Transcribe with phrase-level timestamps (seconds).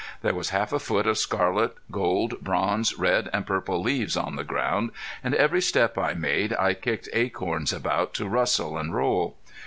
[0.23, 4.43] There was half a foot of scarlet, gold, bronze, red and purple leaves on the
[4.43, 4.89] ground,
[5.23, 9.37] and every step I made I kicked acorns about to rustle and roll.